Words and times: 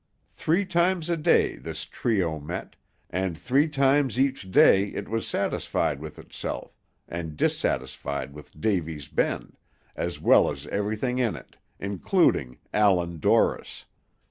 Three 0.31 0.65
times 0.65 1.11
a 1.11 1.15
day 1.15 1.57
this 1.57 1.85
trio 1.85 2.39
met, 2.39 2.75
and 3.11 3.37
three 3.37 3.67
times 3.69 4.19
each 4.19 4.49
day 4.49 4.85
it 4.87 5.07
was 5.07 5.27
satisfied 5.27 5.99
with 5.99 6.17
itself, 6.17 6.75
and 7.07 7.37
dissatisfied 7.37 8.33
with 8.33 8.59
Davy's 8.59 9.07
Bend, 9.07 9.57
as 9.95 10.19
well 10.19 10.49
as 10.49 10.65
everything 10.65 11.19
in 11.19 11.35
it, 11.35 11.55
including 11.79 12.57
Allan 12.73 13.19
Dorris. 13.19 13.85